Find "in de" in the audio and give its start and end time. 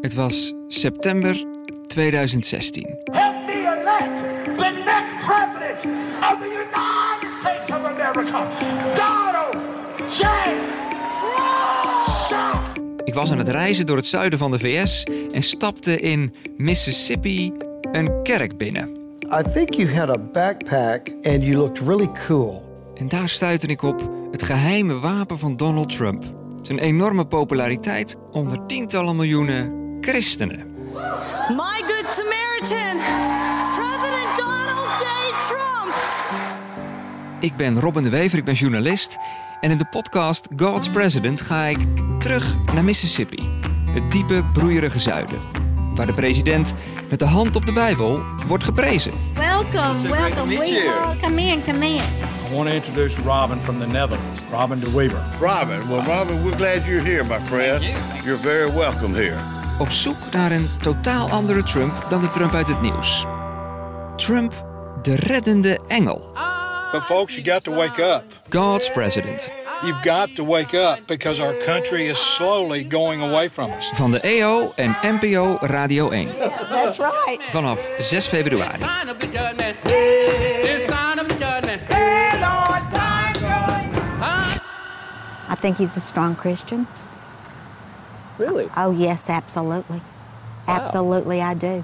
39.70-39.84